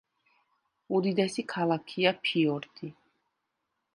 უდიდესი 0.99 1.43
ქალაქია 1.51 2.13
ფიორდი. 2.29 2.89